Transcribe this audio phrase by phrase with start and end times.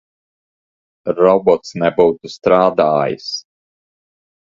[1.19, 3.29] Robots nebūtu strādājis.